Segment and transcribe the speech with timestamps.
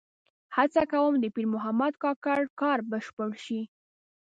[0.55, 3.61] هڅه کوم د پیر محمد کاکړ کار بشپړ شي.